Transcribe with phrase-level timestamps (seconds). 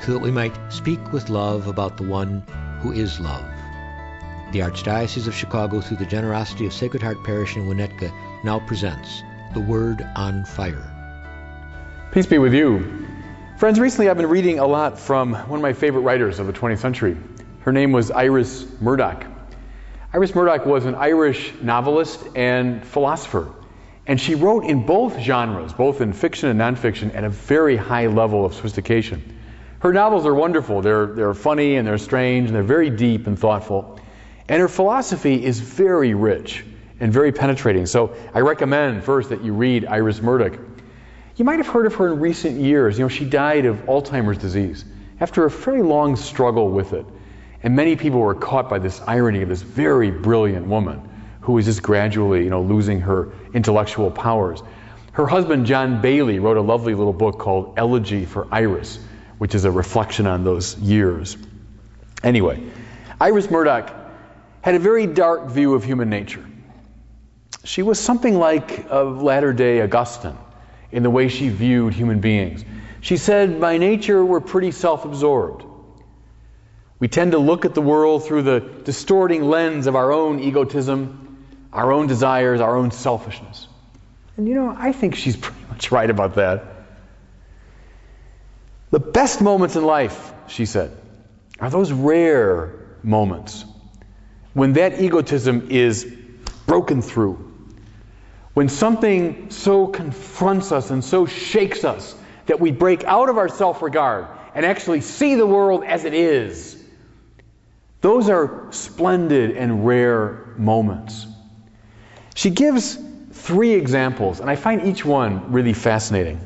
[0.00, 2.42] so that we might speak with love about the one
[2.80, 3.44] who is love.
[4.52, 8.12] The Archdiocese of Chicago, through the generosity of Sacred Heart Parish in Winnetka,
[8.44, 10.90] now presents The Word on Fire.
[12.12, 13.08] Peace be with you.
[13.56, 16.52] Friends, recently I've been reading a lot from one of my favorite writers of the
[16.52, 17.16] 20th century.
[17.60, 19.24] Her name was Iris Murdoch.
[20.12, 23.52] Iris Murdoch was an Irish novelist and philosopher.
[24.06, 28.06] And she wrote in both genres, both in fiction and nonfiction, at a very high
[28.06, 29.36] level of sophistication.
[29.84, 30.80] Her novels are wonderful.
[30.80, 34.00] They're, they're funny and they're strange and they're very deep and thoughtful.
[34.48, 36.64] And her philosophy is very rich
[37.00, 37.84] and very penetrating.
[37.84, 40.58] So I recommend first that you read Iris Murdoch.
[41.36, 42.96] You might have heard of her in recent years.
[42.96, 44.86] You know, she died of Alzheimer's disease
[45.20, 47.04] after a very long struggle with it.
[47.62, 51.06] And many people were caught by this irony of this very brilliant woman
[51.42, 54.62] who was just gradually, you know, losing her intellectual powers.
[55.12, 58.98] Her husband, John Bayley, wrote a lovely little book called Elegy for Iris,
[59.44, 61.36] which is a reflection on those years.
[62.22, 62.62] Anyway,
[63.20, 63.94] Iris Murdoch
[64.62, 66.42] had a very dark view of human nature.
[67.62, 70.38] She was something like a latter day Augustine
[70.90, 72.64] in the way she viewed human beings.
[73.02, 75.62] She said, By nature, we're pretty self absorbed.
[76.98, 81.44] We tend to look at the world through the distorting lens of our own egotism,
[81.70, 83.68] our own desires, our own selfishness.
[84.38, 86.73] And you know, I think she's pretty much right about that.
[88.94, 90.96] The best moments in life, she said,
[91.58, 93.64] are those rare moments
[94.52, 96.04] when that egotism is
[96.68, 97.52] broken through.
[98.52, 102.14] When something so confronts us and so shakes us
[102.46, 106.14] that we break out of our self regard and actually see the world as it
[106.14, 106.80] is.
[108.00, 111.26] Those are splendid and rare moments.
[112.36, 112.96] She gives
[113.32, 116.38] three examples, and I find each one really fascinating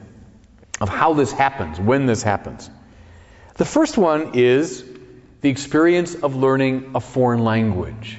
[0.80, 2.70] of how this happens, when this happens.
[3.54, 4.84] The first one is
[5.40, 8.18] the experience of learning a foreign language.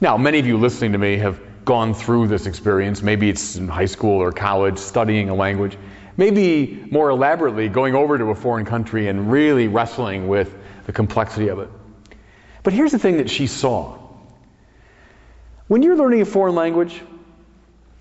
[0.00, 3.02] Now, many of you listening to me have gone through this experience.
[3.02, 5.78] Maybe it's in high school or college, studying a language.
[6.16, 10.54] Maybe more elaborately, going over to a foreign country and really wrestling with
[10.86, 11.70] the complexity of it.
[12.62, 13.98] But here's the thing that she saw.
[15.66, 17.00] When you're learning a foreign language,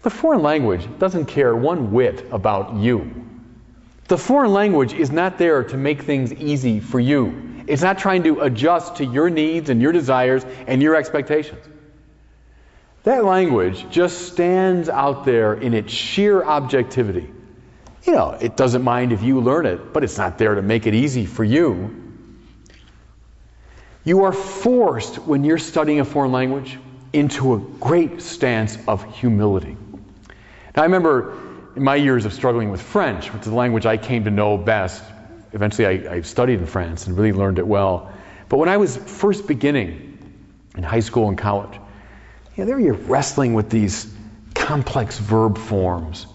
[0.02, 3.30] the foreign language doesn't care one whit about you.
[4.08, 7.64] The foreign language is not there to make things easy for you.
[7.68, 11.66] It's not trying to adjust to your needs and your desires and your expectations.
[13.04, 17.30] That language just stands out there in its sheer objectivity.
[18.04, 20.88] You know, it doesn't mind if you learn it, but it's not there to make
[20.88, 22.02] it easy for you.
[24.04, 26.78] You are forced, when you're studying a foreign language,
[27.14, 29.78] into a great stance of humility.
[30.76, 31.38] Now, I remember
[31.76, 34.58] in my years of struggling with French, which is the language I came to know
[34.58, 35.04] best,
[35.54, 38.12] eventually I, I, studied in France and really learned it well.
[38.50, 40.18] But when I was first beginning
[40.76, 41.80] in high school and college,
[42.56, 44.12] you know, there you're wrestling with these
[44.54, 46.28] complex verb forms.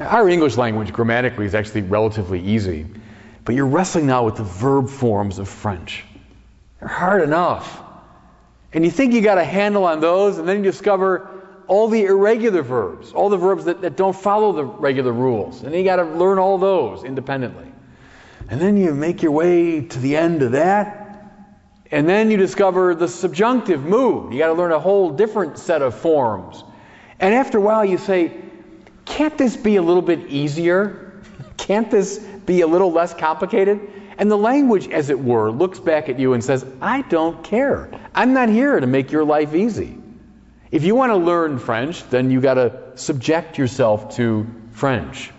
[0.00, 2.86] Our English language grammatically is actually relatively easy,
[3.44, 6.04] but you're wrestling now with the verb forms of French.
[6.80, 7.80] They're hard enough.
[8.72, 11.30] And you think you got a handle on those, and then you discover
[11.66, 15.62] all the irregular verbs, all the verbs that, that don't follow the regular rules.
[15.62, 17.70] And you got to learn all those independently.
[18.48, 21.00] And then you make your way to the end of that.
[21.90, 24.32] And then you discover the subjunctive mood.
[24.32, 26.62] You got to learn a whole different set of forms.
[27.20, 28.32] And after a while, you say,
[29.04, 31.22] can't this be a little bit easier?
[31.56, 33.80] Can't this be a little less complicated?
[34.18, 37.90] And the language, as it were, looks back at you and says, I don't care.
[38.14, 39.98] I'm not here to make your life easy.
[40.74, 45.30] If you want to learn French, then you got to subject yourself to French.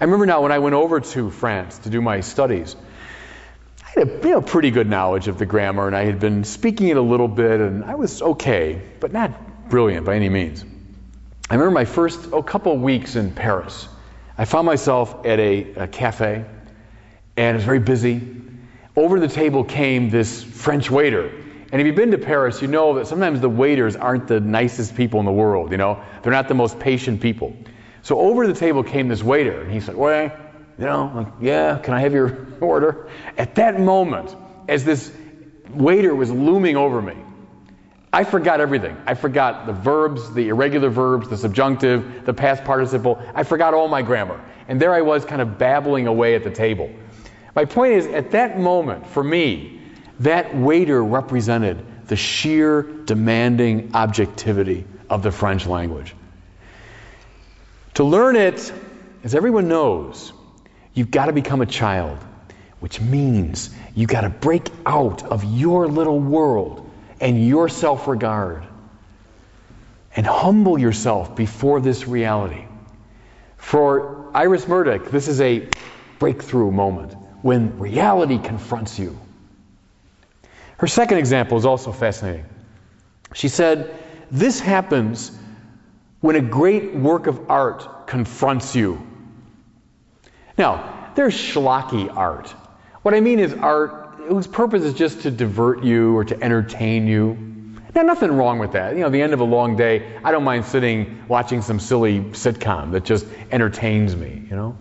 [0.00, 2.74] I remember now when I went over to France to do my studies,
[3.84, 6.44] I had a you know, pretty good knowledge of the grammar, and I had been
[6.44, 10.64] speaking it a little bit, and I was okay, but not brilliant by any means.
[11.50, 13.86] I remember my first oh, couple of weeks in Paris.
[14.38, 16.46] I found myself at a, a cafe,
[17.36, 18.26] and it was very busy.
[18.96, 21.37] Over the table came this French waiter
[21.70, 24.96] and if you've been to Paris, you know that sometimes the waiters aren't the nicest
[24.96, 26.02] people in the world, you know?
[26.22, 27.56] They're not the most patient people.
[28.02, 30.32] So over the table came this waiter, and he said, Well,
[30.78, 33.08] you know, like, yeah, can I have your order?
[33.36, 34.34] At that moment,
[34.68, 35.12] as this
[35.70, 37.16] waiter was looming over me.
[38.10, 38.96] I forgot everything.
[39.06, 43.22] I forgot the verbs, the irregular verbs, the subjunctive, the past participle.
[43.34, 44.42] I forgot all my grammar.
[44.66, 46.90] And there I was kind of babbling away at the table.
[47.54, 49.77] My point is, at that moment, for me,
[50.20, 56.14] that waiter represented the sheer demanding objectivity of the French language.
[57.94, 58.72] To learn it,
[59.24, 60.32] as everyone knows,
[60.94, 62.18] you've got to become a child,
[62.80, 66.88] which means you've got to break out of your little world
[67.20, 68.64] and your self regard
[70.14, 72.64] and humble yourself before this reality.
[73.56, 75.68] For Iris Murdoch, this is a
[76.18, 79.18] breakthrough moment when reality confronts you.
[80.78, 82.46] Her second example is also fascinating.
[83.34, 83.94] She said,
[84.30, 85.36] This happens
[86.20, 89.04] when a great work of art confronts you.
[90.56, 92.48] Now, there's schlocky art.
[93.02, 97.06] What I mean is art whose purpose is just to divert you or to entertain
[97.06, 97.36] you.
[97.94, 98.94] Now, nothing wrong with that.
[98.94, 102.20] You know, the end of a long day, I don't mind sitting watching some silly
[102.20, 104.76] sitcom that just entertains me, you know.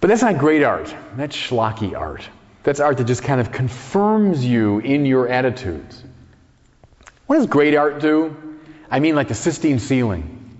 [0.00, 0.94] But that's not great art.
[1.16, 2.28] That's schlocky art.
[2.62, 6.02] That's art that just kind of confirms you in your attitudes.
[7.26, 8.36] What does great art do?
[8.90, 10.50] I mean, like the Sistine ceiling,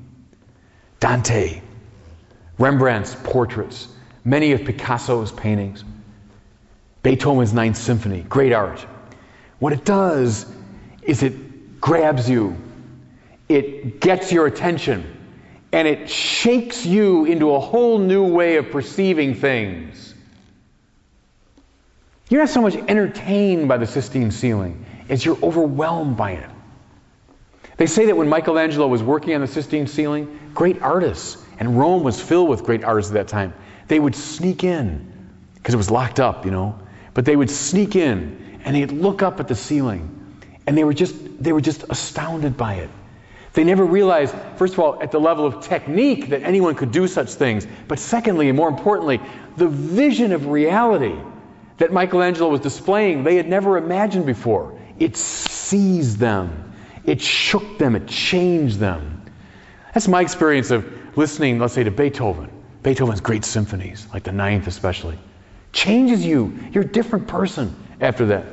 [1.00, 1.60] Dante,
[2.58, 3.88] Rembrandt's portraits,
[4.24, 5.84] many of Picasso's paintings.
[7.02, 8.84] Beethoven's Ninth Symphony, great art.
[9.58, 10.46] What it does
[11.02, 12.56] is it grabs you,
[13.48, 15.16] it gets your attention,
[15.72, 20.09] and it shakes you into a whole new way of perceiving things.
[22.30, 26.48] You're not so much entertained by the Sistine ceiling as you're overwhelmed by it.
[27.76, 32.04] They say that when Michelangelo was working on the Sistine ceiling, great artists, and Rome
[32.04, 33.52] was filled with great artists at that time,
[33.88, 36.78] they would sneak in because it was locked up, you know.
[37.14, 40.38] But they would sneak in and they'd look up at the ceiling
[40.68, 42.90] and they were just they were just astounded by it.
[43.54, 47.08] They never realized, first of all, at the level of technique that anyone could do
[47.08, 49.20] such things, but secondly, and more importantly,
[49.56, 51.16] the vision of reality
[51.80, 54.78] that Michelangelo was displaying, they had never imagined before.
[54.98, 56.74] It seized them,
[57.04, 59.22] it shook them, it changed them.
[59.94, 62.50] That's my experience of listening, let's say, to Beethoven,
[62.82, 65.18] Beethoven's great symphonies, like the Ninth especially.
[65.72, 66.58] Changes you.
[66.70, 68.44] You're a different person after that.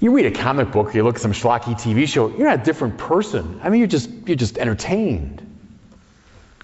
[0.00, 2.64] You read a comic book, you look at some schlocky TV show, you're not a
[2.64, 3.60] different person.
[3.62, 5.42] I mean, you're just, you're just entertained.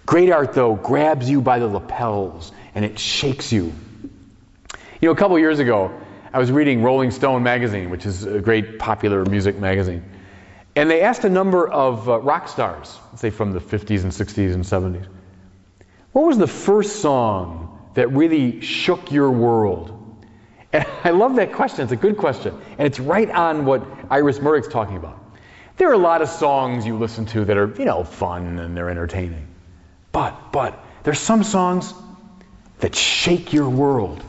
[0.06, 3.74] Great art, though, grabs you by the lapels and it shakes you.
[5.00, 5.98] You know, a couple years ago,
[6.30, 10.04] I was reading Rolling Stone magazine, which is a great popular music magazine.
[10.76, 14.52] And they asked a number of uh, rock stars, say from the 50s and 60s
[14.52, 15.06] and 70s,
[16.12, 19.96] what was the first song that really shook your world?
[20.70, 21.84] And I love that question.
[21.84, 22.54] It's a good question.
[22.76, 25.18] And it's right on what Iris Murdoch's talking about.
[25.78, 28.76] There are a lot of songs you listen to that are, you know, fun and
[28.76, 29.48] they're entertaining.
[30.12, 31.94] But, but, there's some songs
[32.80, 34.22] that shake your world,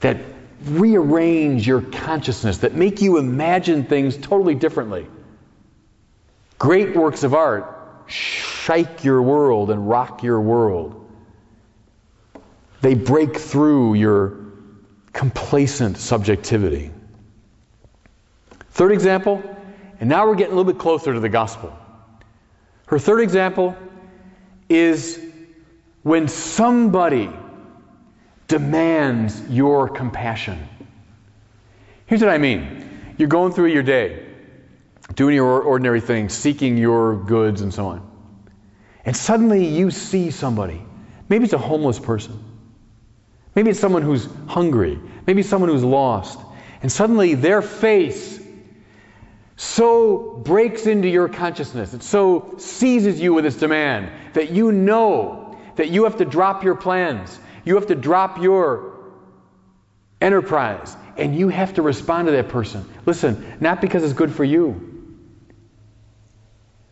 [0.00, 0.18] that
[0.64, 5.06] rearrange your consciousness, that make you imagine things totally differently.
[6.58, 7.72] Great works of art
[8.06, 11.02] shake your world and rock your world.
[12.80, 14.38] They break through your
[15.12, 16.90] complacent subjectivity.
[18.70, 19.42] Third example,
[19.98, 21.76] and now we're getting a little bit closer to the gospel.
[22.86, 23.76] Her third example
[24.68, 25.20] is
[26.02, 27.30] when somebody
[28.48, 30.68] demands your compassion.
[32.06, 34.26] Here's what I mean you're going through your day,
[35.14, 38.10] doing your ordinary things, seeking your goods, and so on.
[39.04, 40.82] And suddenly you see somebody.
[41.28, 42.42] Maybe it's a homeless person.
[43.54, 44.98] Maybe it's someone who's hungry.
[45.26, 46.38] Maybe it's someone who's lost.
[46.82, 48.36] And suddenly their face
[49.56, 55.58] so breaks into your consciousness, it so seizes you with its demand that you know
[55.76, 57.38] that you have to drop your plans.
[57.66, 58.96] You have to drop your
[60.20, 60.96] enterprise.
[61.16, 62.86] And you have to respond to that person.
[63.06, 65.14] Listen, not because it's good for you,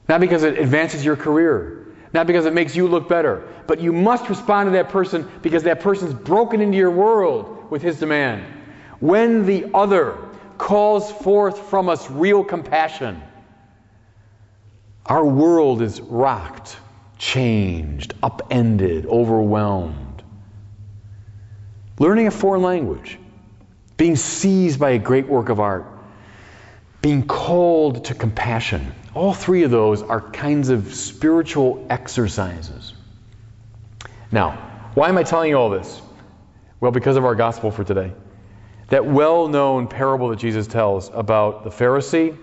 [0.08, 3.92] not because it advances your career, not because it makes you look better, but you
[3.92, 8.44] must respond to that person because that person's broken into your world with his demand.
[8.98, 10.16] When the other
[10.56, 13.22] calls forth from us real compassion,
[15.04, 16.78] our world is rocked,
[17.18, 20.03] changed, upended, overwhelmed.
[21.98, 23.18] Learning a foreign language,
[23.96, 25.86] being seized by a great work of art,
[27.00, 28.92] being called to compassion.
[29.14, 32.94] All three of those are kinds of spiritual exercises.
[34.32, 36.00] Now, why am I telling you all this?
[36.80, 38.12] Well, because of our gospel for today.
[38.88, 42.36] That well known parable that Jesus tells about the Pharisee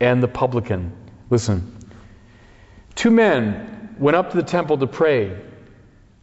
[0.00, 0.92] and the publican.
[1.30, 1.76] Listen.
[2.94, 5.38] Two men went up to the temple to pray.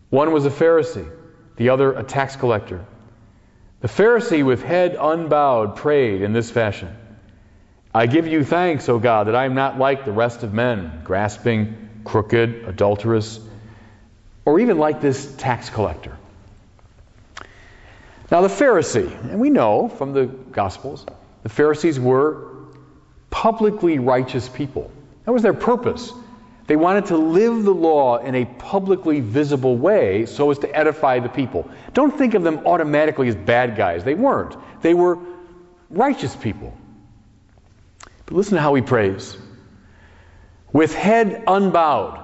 [0.09, 1.09] One was a Pharisee,
[1.57, 2.85] the other a tax collector.
[3.81, 6.95] The Pharisee, with head unbowed, prayed in this fashion
[7.93, 11.01] I give you thanks, O God, that I am not like the rest of men,
[11.03, 13.39] grasping, crooked, adulterous,
[14.45, 16.15] or even like this tax collector.
[18.29, 21.05] Now, the Pharisee, and we know from the Gospels,
[21.43, 22.49] the Pharisees were
[23.29, 24.91] publicly righteous people.
[25.25, 26.11] That was their purpose.
[26.67, 31.19] They wanted to live the law in a publicly visible way so as to edify
[31.19, 31.69] the people.
[31.93, 34.03] Don't think of them automatically as bad guys.
[34.03, 34.55] They weren't.
[34.81, 35.17] They were
[35.89, 36.77] righteous people.
[38.25, 39.37] But listen to how he prays
[40.73, 42.19] with head unbowed.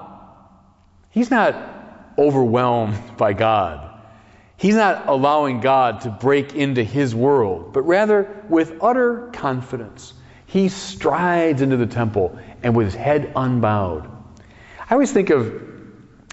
[1.09, 1.55] He's not
[2.17, 3.91] overwhelmed by God.
[4.57, 10.13] He's not allowing God to break into his world, but rather with utter confidence.
[10.45, 14.12] He strides into the temple and with his head unbowed.
[14.93, 15.59] I always think of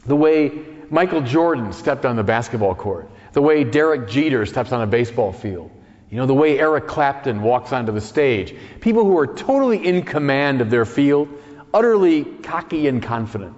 [0.04, 0.52] the way
[0.90, 5.32] Michael Jordan stepped on the basketball court, the way Derek Jeter steps on a baseball
[5.32, 5.70] field,
[6.10, 8.54] you know, the way Eric Clapton walks onto the stage.
[8.82, 11.30] People who are totally in command of their field,
[11.72, 13.56] utterly cocky and confident.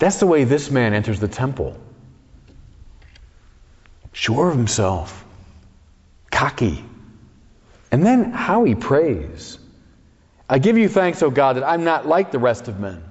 [0.00, 1.76] That's the way this man enters the temple.
[4.10, 5.24] Sure of himself,
[6.32, 6.84] cocky.
[7.92, 9.60] And then how he prays.
[10.48, 13.04] I give you thanks, O God, that I'm not like the rest of men.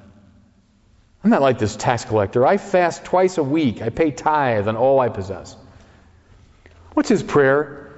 [1.23, 2.45] I'm not like this tax collector.
[2.45, 3.81] I fast twice a week.
[3.81, 5.55] I pay tithe on all I possess.
[6.93, 7.91] What's his prayer?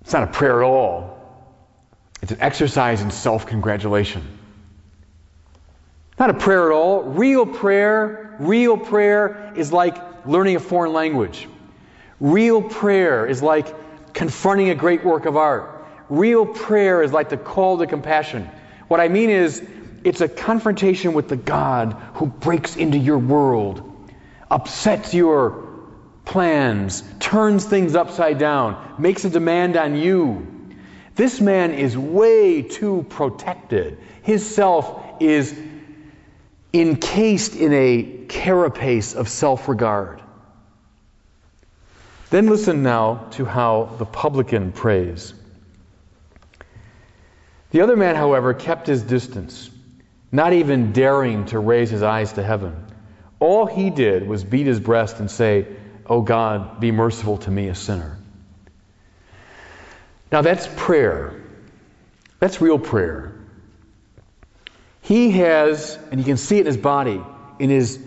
[0.00, 1.20] It's not a prayer at all.
[2.22, 4.22] It's an exercise in self congratulation.
[6.18, 7.02] Not a prayer at all.
[7.02, 11.48] Real prayer, real prayer is like learning a foreign language.
[12.18, 15.86] Real prayer is like confronting a great work of art.
[16.10, 18.50] Real prayer is like the call to compassion.
[18.88, 19.66] What I mean is,
[20.04, 23.82] it's a confrontation with the God who breaks into your world,
[24.50, 25.68] upsets your
[26.24, 30.46] plans, turns things upside down, makes a demand on you.
[31.14, 33.98] This man is way too protected.
[34.22, 35.54] His self is
[36.72, 40.22] encased in a carapace of self regard.
[42.30, 45.34] Then listen now to how the publican prays.
[47.72, 49.69] The other man, however, kept his distance,
[50.32, 52.86] not even daring to raise his eyes to heaven.
[53.40, 55.66] All he did was beat his breast and say,
[56.06, 58.18] Oh God, be merciful to me, a sinner.
[60.30, 61.34] Now that's prayer.
[62.38, 63.32] That's real prayer.
[65.02, 67.20] He has, and you can see it in his body,
[67.58, 67.98] in his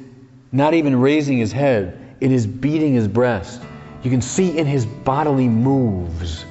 [0.51, 3.61] not even raising his head, in his beating his breast.
[4.03, 6.45] You can see in his bodily moves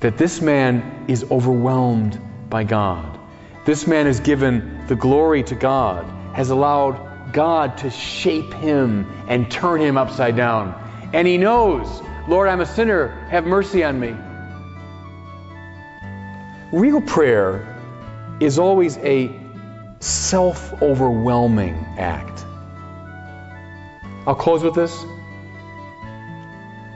[0.00, 3.18] that this man is overwhelmed by God.
[3.64, 6.04] This man has given the glory to God,
[6.34, 10.74] has allowed God to shape him and turn him upside down.
[11.14, 14.14] And he knows, Lord, I'm a sinner, have mercy on me.
[16.72, 17.80] Real prayer
[18.38, 19.34] is always a
[20.00, 22.44] self overwhelming act.
[24.26, 24.94] I'll close with this.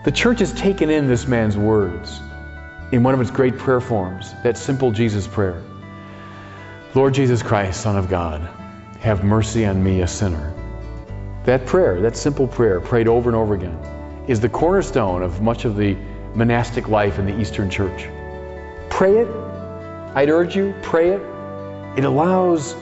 [0.05, 2.21] The church has taken in this man's words
[2.93, 5.63] in one of its great prayer forms, that simple Jesus prayer
[6.99, 8.41] Lord Jesus Christ, Son of God,
[8.99, 10.53] have mercy on me, a sinner.
[11.45, 13.79] That prayer, that simple prayer, prayed over and over again,
[14.27, 15.97] is the cornerstone of much of the
[16.35, 18.09] monastic life in the Eastern Church.
[18.91, 19.29] Pray it.
[20.17, 21.23] I'd urge you, pray it.
[21.97, 22.75] It allows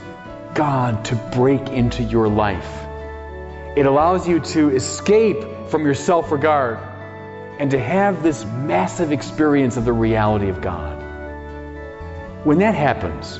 [0.55, 2.87] God to break into your life.
[3.75, 6.79] It allows you to escape from your self regard
[7.59, 10.95] and to have this massive experience of the reality of God.
[12.43, 13.39] When that happens,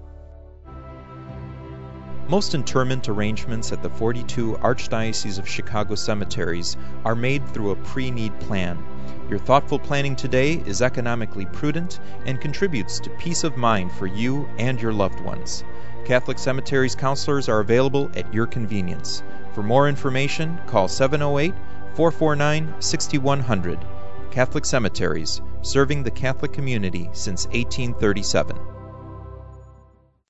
[2.27, 8.11] Most interment arrangements at the 42 Archdiocese of Chicago cemeteries are made through a pre
[8.11, 8.77] need plan.
[9.29, 14.47] Your thoughtful planning today is economically prudent and contributes to peace of mind for you
[14.57, 15.63] and your loved ones.
[16.05, 19.23] Catholic Cemeteries counselors are available at your convenience.
[19.53, 21.53] For more information, call 708
[21.95, 23.79] 449 6100.
[24.31, 28.57] Catholic Cemeteries, serving the Catholic community since 1837.